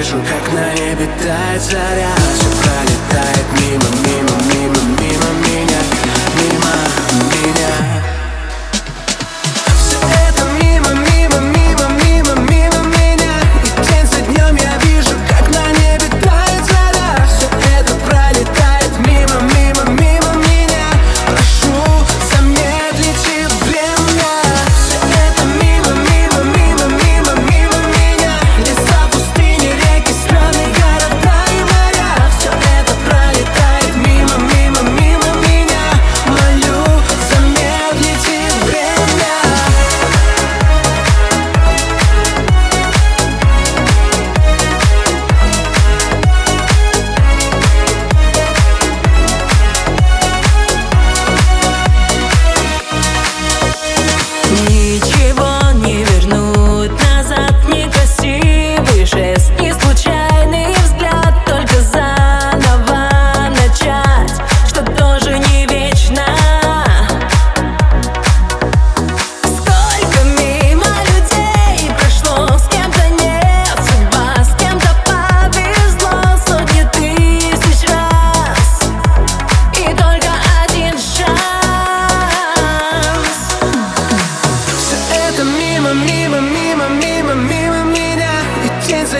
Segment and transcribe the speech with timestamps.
[0.00, 2.14] Вижу, как на небе тает заря.
[2.34, 4.99] Все пролетает мимо, мимо, мимо, мимо.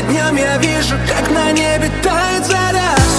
[0.02, 3.09] днем я вижу, как на небе тает заря.